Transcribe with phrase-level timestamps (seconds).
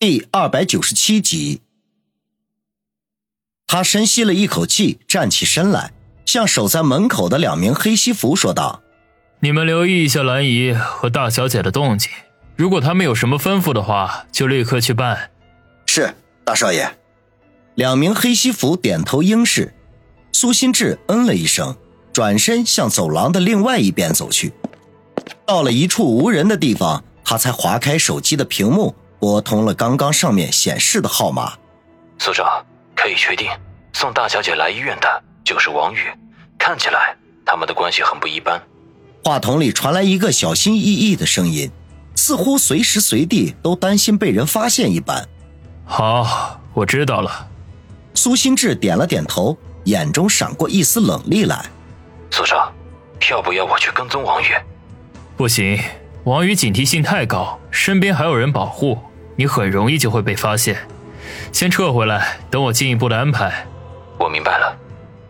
[0.00, 1.60] 第二百九十七集，
[3.66, 5.92] 他深吸了一口气，站起身来，
[6.24, 8.80] 向守在门口的两名黑西服说道
[9.42, 12.08] ：“你们留意一下兰姨和大小姐的动静，
[12.54, 15.32] 如果他们有什么吩咐的话，就立刻去办。”
[15.86, 16.96] 是，大少爷。
[17.74, 19.74] 两名黑西服点头应是。
[20.30, 21.76] 苏心志嗯了一声，
[22.12, 24.52] 转身向走廊的另外一边走去。
[25.44, 28.94] 到了一处无人的地方，他才划开手机的屏幕。
[29.20, 31.54] 拨通了刚刚上面显示的号码，
[32.18, 32.64] 所长
[32.94, 33.50] 可以确定，
[33.92, 35.98] 送大小姐来医院的就是王宇，
[36.58, 38.60] 看起来他们的关系很不一般。
[39.24, 41.70] 话筒里传来一个小心翼翼的声音，
[42.14, 45.28] 似乎随时随地都担心被人发现一般。
[45.84, 47.48] 好，我知道了。
[48.14, 51.64] 苏心志点了点头，眼中闪过一丝冷厉来。
[52.30, 52.72] 所长，
[53.30, 54.46] 要不要我去跟踪王宇？
[55.36, 55.78] 不行，
[56.24, 58.98] 王宇警惕性太高，身边还有人保护。
[59.38, 60.76] 你很容易就会被发现，
[61.52, 63.68] 先撤回来，等我进一步的安排。
[64.18, 64.76] 我明白了。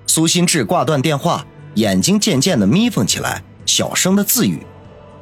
[0.06, 4.66] 苏新志挂断电话，眼睛渐渐的眯缝起来，小声的自语：“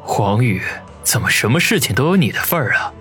[0.03, 0.62] 黄宇，
[1.03, 2.93] 怎么什么事情都有你的份儿啊？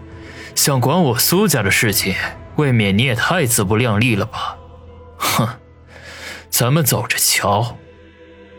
[0.55, 2.16] 想管我苏家的事情，
[2.55, 4.58] 未免你也太自不量力了吧？
[5.17, 5.47] 哼，
[6.49, 7.77] 咱们走着瞧。”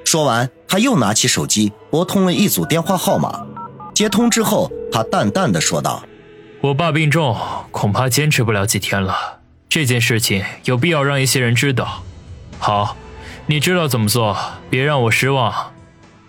[0.06, 3.44] 说完，他又拿起手机拨通了一组电话号码，
[3.92, 6.04] 接通之后，他淡淡的说道。
[6.66, 7.36] 我爸病重，
[7.70, 9.38] 恐怕坚持不了几天了。
[9.68, 12.02] 这件事情有必要让一些人知道。
[12.58, 12.96] 好，
[13.46, 14.36] 你知道怎么做，
[14.68, 15.72] 别让我失望。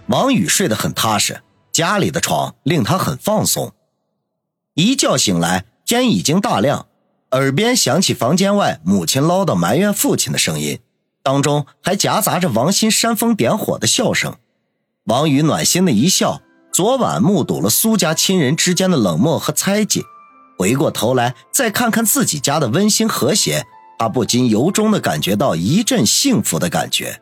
[0.08, 3.74] 王宇睡得很踏实，家里的床令他很放松。
[4.76, 6.86] 一觉醒来，天已经大亮，
[7.32, 10.78] 耳边响起房间外母亲唠叨埋怨父亲的声音，
[11.24, 14.36] 当中还夹杂着王鑫煽风点火的笑声。
[15.06, 20.06] 王宇暖心的一笑，昨晚目睹了苏家亲人之间的冷漠和猜忌。
[20.58, 23.68] 回过头来，再看看自己家的温馨和谐，
[24.00, 27.22] 他不禁由衷的感觉到一阵幸福的感觉。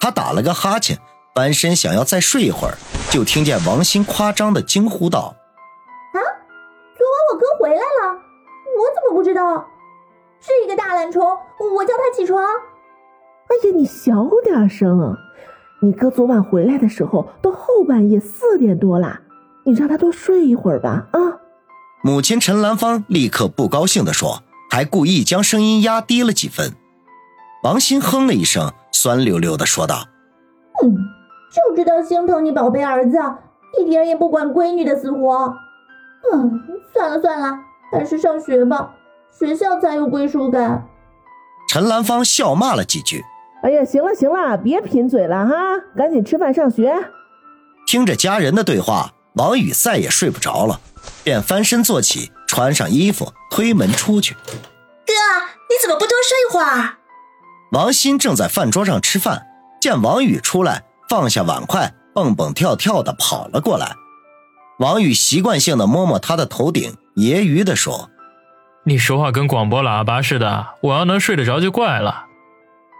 [0.00, 0.98] 他打了个哈欠，
[1.34, 2.78] 翻身想要再睡一会儿，
[3.10, 5.34] 就听见王鑫夸张的惊呼道
[6.14, 6.18] ：“啊，
[6.96, 8.14] 昨晚我哥回来了，
[8.78, 9.66] 我怎么不知道？
[10.40, 11.22] 是一个大懒虫，
[11.76, 12.42] 我叫他起床。
[12.42, 15.16] 哎呀，你小点声！
[15.82, 19.20] 你哥昨晚回来的时候都后半夜四点多了，
[19.64, 21.20] 你让他多睡一会儿吧，啊。”
[22.02, 26.74] 母亲陈兰芳立刻不高兴地说，还故意将声音压低了几分。
[27.62, 30.06] 王鑫哼了一声，酸溜溜地说道
[30.82, 30.96] ：“嗯，
[31.52, 33.18] 就知道心疼你宝贝儿子，
[33.78, 35.54] 一点也不管闺女的死活。
[36.32, 36.62] 嗯，
[36.94, 37.58] 算了算了，
[37.92, 38.92] 还是上学吧，
[39.38, 40.86] 学校才有归属感。”
[41.68, 43.22] 陈兰芳笑骂了几句
[43.62, 45.54] ：“哎呀，行了行了，别贫嘴了哈，
[45.94, 46.94] 赶紧吃饭上学。”
[47.86, 50.80] 听着家人的对话，王宇再也睡不着了。
[51.22, 54.34] 便翻身坐起，穿上衣服，推门出去。
[54.34, 55.12] 哥，
[55.68, 56.96] 你怎么不多睡一会儿？
[57.72, 59.46] 王鑫正在饭桌上吃饭，
[59.80, 63.94] 见王宇出来，放下碗筷，蹦蹦跳跳的跑了过来。
[64.78, 68.10] 王宇习惯性的摸摸他的头顶，揶揄的说
[68.86, 72.24] ：“你说话跟广播喇叭似的，我要能睡得着就怪了。”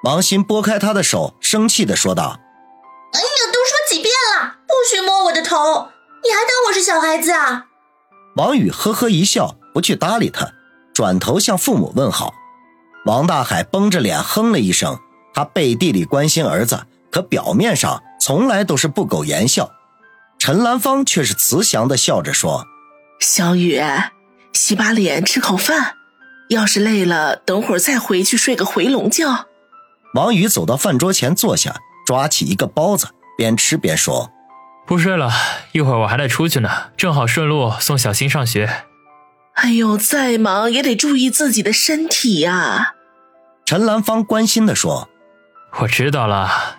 [0.04, 2.38] 王鑫拨开他的手，生气的说道
[3.14, 5.88] ：“哎呀，都说几遍了，不许摸我的头，
[6.22, 7.66] 你还当我是小孩子啊？”
[8.36, 10.52] 王宇呵呵一笑，不去搭理他，
[10.94, 12.34] 转头向父母问好。
[13.06, 14.98] 王大海绷着脸哼了一声，
[15.34, 19.70] 他背地里关心儿子，可表面上从来都是不苟言笑。
[20.38, 22.66] 陈兰芳却是慈祥的笑着说
[23.20, 23.80] ：“小雨，
[24.52, 25.94] 洗把脸，吃口饭。
[26.48, 29.46] 要是累了，等会儿再回去睡个回笼觉。”
[30.14, 31.76] 王宇走到饭桌前坐下，
[32.06, 34.30] 抓起一个包子，边吃边说。
[34.90, 35.30] 不睡了
[35.70, 38.68] 一会儿，我还得出去呢，正好顺路送小新上学。
[39.54, 42.96] 哎呦，再忙也得注意自己的身体呀。
[43.64, 45.08] 陈兰芳关心的说
[45.78, 46.78] ：“我知道了。”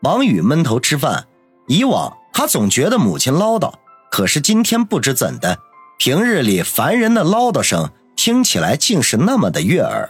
[0.00, 1.26] 王宇闷头吃饭。
[1.68, 3.74] 以往他总觉得母亲唠叨，
[4.10, 5.58] 可是今天不知怎的，
[5.98, 10.08] 平日里烦人的唠叨声听起来竟是那么的悦耳。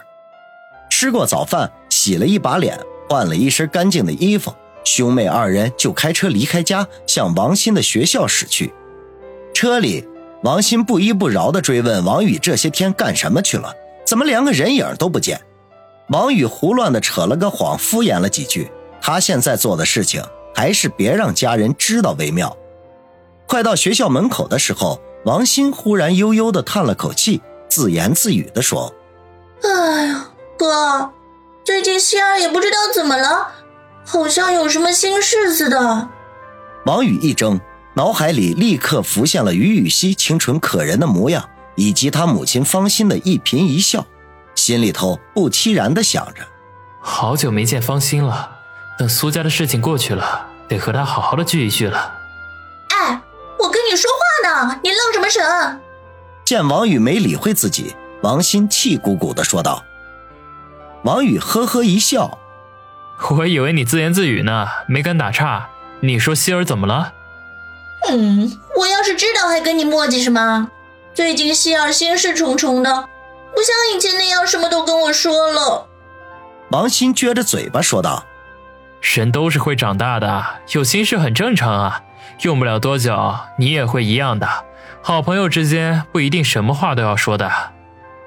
[0.89, 2.79] 吃过早饭，洗了一把脸，
[3.09, 4.55] 换了一身干净的衣服。
[4.83, 8.73] 兄妹二人就开车离开家，向王鑫的学校驶去。
[9.53, 10.07] 车里，
[10.43, 13.73] 王鑫不依不饶地追问王宇这些天干什么去了，
[14.05, 15.39] 怎么连个人影都不见？
[16.09, 18.69] 王宇胡乱地扯了个谎，敷衍了几句。
[19.01, 22.55] 他现在做的事情，还是别让家人知道为妙。
[23.47, 28.93] 快到学校门口的时候，王鑫忽然悠悠地叹了口气，自言自语地说
[29.63, 30.27] ：“哎呀，
[30.57, 31.09] 哥，
[31.63, 33.51] 最近心儿也不知道怎么了。”
[34.05, 36.09] 好像有什么心事似的。
[36.85, 37.59] 王宇一怔，
[37.93, 44.05] 脑海里立刻浮现了于雨溪清纯可人的模样，以及他母亲芳心的一颦一笑，
[44.55, 46.45] 心里头不期然的想着：
[47.01, 48.51] 好久没见芳心了，
[48.99, 52.13] 等苏家的事情过去了，得和她好好的聚一聚了。
[52.89, 53.21] 哎，
[53.59, 55.81] 我跟你说话呢，你愣什么神？
[56.43, 59.81] 见王宇没理会自己，王鑫气鼓鼓的说道。
[61.03, 62.37] 王宇呵呵一笑，
[63.31, 65.69] 我以为你自言自语呢，没敢打岔。
[66.01, 67.13] 你说希儿怎么了？
[68.09, 70.69] 嗯，我要是知道还跟你磨叽什么？
[71.13, 72.91] 最近希儿心事重重的，
[73.55, 75.87] 不像以前那样什么都跟我说了。
[76.69, 78.25] 王鑫撅着嘴巴说道
[79.01, 82.01] ：“人都是会长大的，有心事很正常啊。
[82.41, 84.47] 用不了多久，你也会一样的。
[85.01, 87.49] 好朋友之间不一定什么话都要说的。”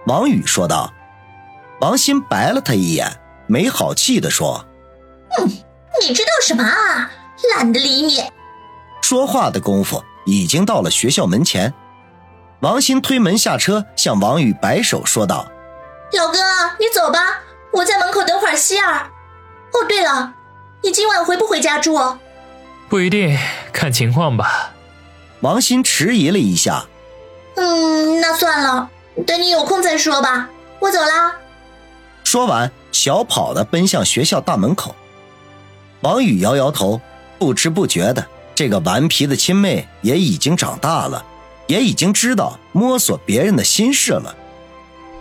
[0.07, 0.93] 王宇说道。
[1.81, 4.65] 王鑫白了他一眼，没好气的说
[5.39, 5.49] ：“嗯，
[6.01, 7.11] 你知道什么啊？
[7.55, 8.23] 懒得理你。”
[9.03, 11.73] 说话的功夫，已经到了学校门前。
[12.61, 15.47] 王鑫推门下车，向王宇摆手说道
[16.13, 16.39] ：“老哥，
[16.81, 17.41] 你走吧，
[17.71, 19.11] 我在门口等会儿希儿。
[19.73, 20.33] 哦，对了，
[20.83, 22.17] 你今晚回不回家住？
[22.89, 23.39] 不一定，
[23.73, 24.73] 看情况吧。”
[25.41, 26.87] 王鑫迟疑了一下
[27.57, 28.91] ：“嗯，那算了，
[29.27, 30.49] 等你有空再说吧。
[30.81, 31.37] 我走啦。”
[32.25, 34.97] 说完，小跑的奔向学校大门口。
[36.01, 37.01] 王宇摇摇头，
[37.39, 38.27] 不知不觉的。
[38.55, 41.25] 这个顽皮的亲妹也已经长大了，
[41.67, 44.35] 也已经知道摸索别人的心事了。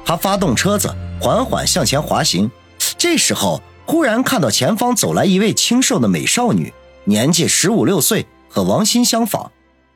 [0.06, 2.50] 他发动车子，缓缓向前滑行。
[2.98, 6.74] 这时候，忽然看到前方走来一位清瘦的美少女，
[7.04, 9.52] 年纪十五六岁，和王鑫相仿。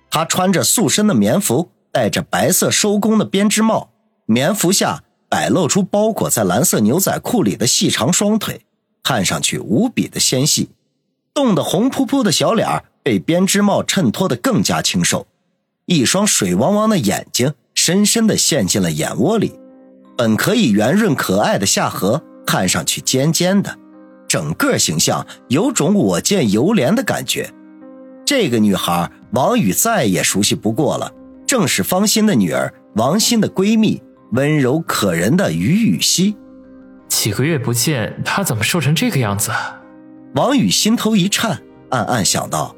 [0.10, 3.92] 她穿着塑身的棉服，戴着白色收工的编织帽，
[4.26, 8.66] 棉服下摆露出包裹在蓝色牛仔裤里的细长双腿，
[9.04, 10.70] 看上去无比的纤细。
[11.34, 12.84] 冻得红扑扑的小脸。
[13.02, 15.26] 被编织帽衬托得更加清瘦，
[15.86, 19.54] 一双水汪汪的眼睛深深地陷进了眼窝里，
[20.16, 23.76] 本可以圆润可爱的下颌看上去尖尖的，
[24.28, 27.52] 整个形象有种我见犹怜的感觉。
[28.26, 31.12] 这个女孩王宇再也熟悉不过了，
[31.48, 34.04] 正是方心的女儿，王心的闺蜜，
[34.34, 36.36] 温柔可人的于雨溪。
[37.10, 39.52] 几个月不见，他怎么瘦成这个样子？
[40.36, 42.76] 王宇心头一颤，暗暗想到。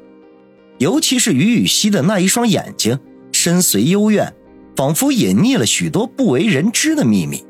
[0.78, 2.98] 尤其是于雨溪的那一双眼睛，
[3.30, 4.34] 深邃幽怨，
[4.74, 7.44] 仿佛隐匿了许多不为人知的秘密。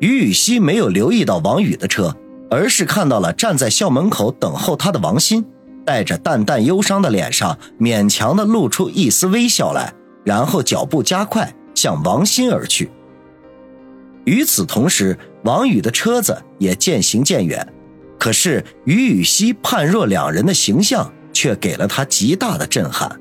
[0.00, 2.16] 于雨溪没有留意到王宇的车，
[2.50, 5.44] 而是看到了站在校门口等候他的王鑫，
[5.84, 9.92] 带着淡淡忧伤的脸上，勉强的露出一丝微笑来，
[10.24, 12.90] 然后脚步加快向王鑫而去。
[14.30, 17.66] 与此同时，王宇的车子也渐行渐远，
[18.18, 21.12] 可是于雨溪判若两人的形象。
[21.32, 23.18] 却给了他极大的震撼。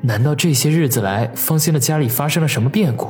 [0.00, 3.08] 难道这些日子来，方心的家里发生了什么变故，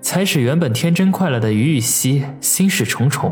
[0.00, 3.30] 才使原本天真快乐的于雨溪心事重重？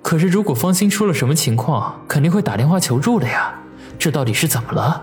[0.00, 3.52] 可是，如果方心出了什么情况，肯定会打电话求助的呀。
[3.98, 5.02] 这到底是怎么了？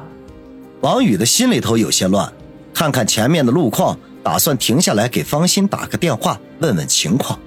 [0.82, 2.32] 王宇的心里头有些乱，
[2.74, 7.40] 看看前面的路况，打算停下来给方心打个电话问问情况。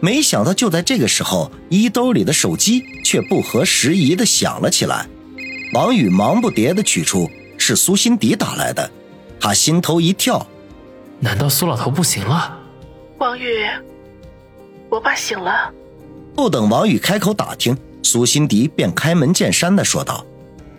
[0.00, 5.06] 没想到，就在这个时候，衣兜里的手机却不合时宜的响了起来。
[5.74, 8.90] 王宇忙不迭的取出，是苏心迪打来的，
[9.38, 10.46] 他心头一跳，
[11.20, 12.58] 难道苏老头不行了？
[13.18, 13.68] 王宇，
[14.88, 15.70] 我爸醒了。
[16.34, 20.24] 不等王宇开口打听，苏心迪便开门见山的说道。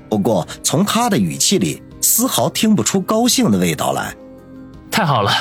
[0.10, 4.16] 不过从他的语气里，丝毫听不出高兴的味道来。
[4.94, 5.32] 太好了，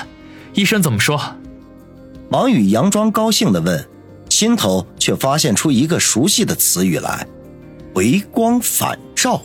[0.54, 1.20] 医生怎么说？
[2.30, 3.86] 王宇佯装高兴的问，
[4.30, 7.26] 心头却发现出一个熟悉的词语来：
[7.94, 9.42] 回光返照。